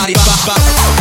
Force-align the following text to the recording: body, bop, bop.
body, 0.00 0.14
bop, 0.14 0.46
bop. 0.46 0.99